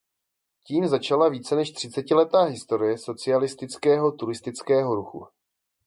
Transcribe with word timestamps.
Tím 0.65 0.87
začala 0.87 1.29
více 1.29 1.55
než 1.55 1.71
třicetiletá 1.71 2.43
historie 2.43 2.97
socialistického 2.97 4.11
turistického 4.11 4.95
ruchu. 4.95 5.27